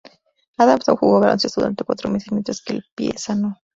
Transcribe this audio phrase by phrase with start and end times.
[0.57, 3.59] Adams no jugó baloncesto durante cuatro meses, mientras que el pie sano.